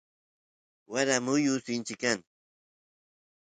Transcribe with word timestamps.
wayra 0.91 1.17
muyu 1.25 1.53
sinchi 1.65 1.95
kan 2.01 2.19